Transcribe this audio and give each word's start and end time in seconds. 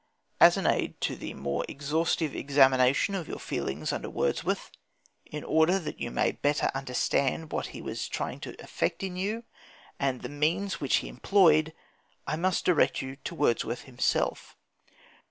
As 0.39 0.57
an 0.57 0.65
aid 0.65 0.99
to 1.01 1.15
the 1.15 1.35
more 1.35 1.63
exhaustive 1.69 2.35
examination 2.35 3.13
of 3.13 3.27
your 3.27 3.37
feelings 3.37 3.93
under 3.93 4.09
Wordsworth, 4.09 4.71
in 5.27 5.43
order 5.43 5.77
that 5.77 5.99
you 6.01 6.09
may 6.09 6.31
better 6.31 6.71
understand 6.73 7.51
what 7.51 7.67
he 7.67 7.83
was 7.83 8.07
trying 8.07 8.39
to 8.39 8.59
effect 8.59 9.03
in 9.03 9.15
you, 9.15 9.43
and 9.99 10.21
the 10.23 10.27
means 10.27 10.81
which 10.81 10.95
he 10.95 11.07
employed, 11.07 11.71
I 12.25 12.35
must 12.35 12.65
direct 12.65 13.03
you 13.03 13.15
to 13.17 13.35
Wordsworth 13.35 13.83
himself. 13.83 14.57